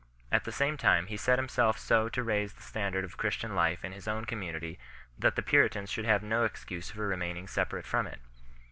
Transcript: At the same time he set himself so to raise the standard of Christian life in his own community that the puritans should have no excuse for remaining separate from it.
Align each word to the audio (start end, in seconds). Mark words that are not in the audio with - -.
At 0.31 0.45
the 0.45 0.51
same 0.51 0.77
time 0.77 1.05
he 1.05 1.15
set 1.15 1.37
himself 1.37 1.77
so 1.77 2.09
to 2.09 2.23
raise 2.23 2.53
the 2.55 2.63
standard 2.63 3.03
of 3.05 3.17
Christian 3.17 3.53
life 3.53 3.85
in 3.85 3.91
his 3.91 4.07
own 4.07 4.25
community 4.25 4.79
that 5.19 5.35
the 5.35 5.43
puritans 5.43 5.91
should 5.91 6.05
have 6.05 6.23
no 6.23 6.43
excuse 6.43 6.89
for 6.89 7.07
remaining 7.07 7.47
separate 7.47 7.85
from 7.85 8.07
it. 8.07 8.19